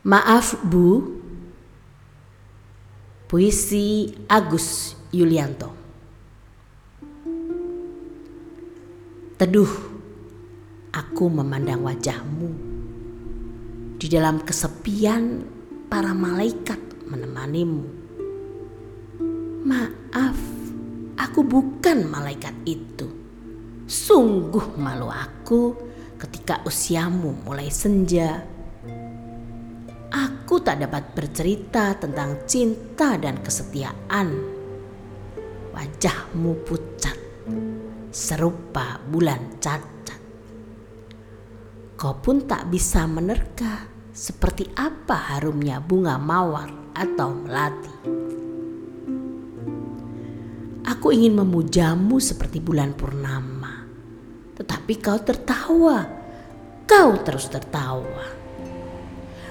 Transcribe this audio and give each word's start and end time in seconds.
Maaf 0.00 0.56
Bu. 0.64 1.20
Puisi 3.28 4.08
Agus 4.26 4.96
Yulianto. 5.12 5.70
Teduh, 9.36 9.72
aku 10.88 11.24
memandang 11.28 11.84
wajahmu. 11.84 12.50
Di 14.00 14.08
dalam 14.08 14.40
kesepian, 14.40 15.44
para 15.90 16.16
malaikat 16.16 16.80
menemanimu. 17.04 17.84
Maaf, 19.68 20.38
aku 21.20 21.44
bukan 21.44 22.08
malaikat 22.08 22.56
itu. 22.64 23.04
Sungguh 23.84 24.80
malu 24.80 25.12
aku 25.12 25.76
ketika 26.16 26.64
usiamu 26.64 27.36
mulai 27.44 27.68
senja. 27.68 28.59
Aku 30.50 30.66
tak 30.66 30.82
dapat 30.82 31.14
bercerita 31.14 31.94
tentang 31.94 32.42
cinta 32.42 33.14
dan 33.14 33.38
kesetiaan. 33.38 34.34
Wajahmu 35.70 36.66
pucat, 36.66 37.14
serupa 38.10 38.98
bulan 38.98 39.62
cacat. 39.62 40.18
Kau 41.94 42.18
pun 42.18 42.50
tak 42.50 42.66
bisa 42.66 43.06
menerka 43.06 43.86
seperti 44.10 44.66
apa 44.74 45.38
harumnya 45.38 45.78
bunga 45.78 46.18
mawar 46.18 46.98
atau 46.98 47.30
melati. 47.30 47.96
Aku 50.82 51.14
ingin 51.14 51.38
memujamu 51.38 52.18
seperti 52.18 52.58
bulan 52.58 52.98
purnama, 52.98 53.86
tetapi 54.58 54.98
kau 54.98 55.22
tertawa. 55.22 56.10
Kau 56.90 57.14
terus 57.22 57.46
tertawa. 57.46 58.42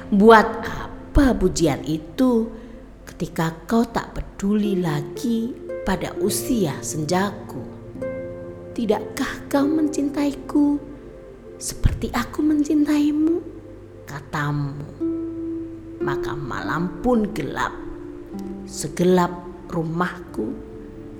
Buat 0.09 0.78
apa 1.19 1.35
pujian 1.35 1.83
itu 1.83 2.47
ketika 3.03 3.51
kau 3.67 3.83
tak 3.83 4.15
peduli 4.15 4.79
lagi 4.79 5.51
pada 5.83 6.15
usia 6.15 6.79
senjaku? 6.79 7.59
Tidakkah 8.71 9.51
kau 9.51 9.67
mencintaiku 9.67 10.79
seperti 11.59 12.07
aku 12.15 12.39
mencintaimu? 12.39 13.35
Katamu. 14.07 14.79
Maka 15.99 16.39
malam 16.39 17.03
pun 17.03 17.27
gelap. 17.35 17.75
Segelap 18.63 19.43
rumahku 19.67 20.55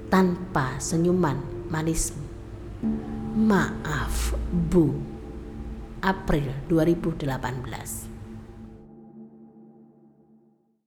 tanpa 0.08 0.80
senyuman 0.80 1.68
manismu. 1.68 2.24
Maaf, 3.36 4.32
Bu. 4.48 4.96
April 6.00 6.56
2018 6.72 8.09